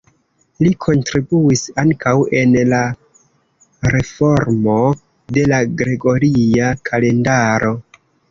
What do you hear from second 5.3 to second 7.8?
de la Gregoria kalendaro.